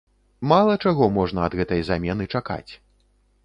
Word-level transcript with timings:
Мала 0.51 0.77
чаго 0.85 1.09
можна 1.19 1.45
ад 1.49 1.59
гэтай 1.61 1.81
замены 1.93 2.23
чакаць. 2.37 2.71